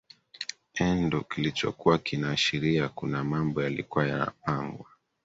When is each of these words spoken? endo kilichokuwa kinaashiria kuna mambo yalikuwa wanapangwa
endo 0.73 1.21
kilichokuwa 1.23 1.97
kinaashiria 1.97 2.89
kuna 2.89 3.23
mambo 3.23 3.63
yalikuwa 3.63 4.03
wanapangwa 4.05 4.85